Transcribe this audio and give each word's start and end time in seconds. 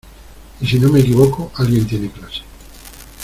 y 0.61 0.65
si 0.65 0.79
no 0.79 0.89
me 0.89 0.99
equivoco, 1.01 1.51
alguien 1.57 1.85
tiene 1.85 2.09
clase 2.09 2.41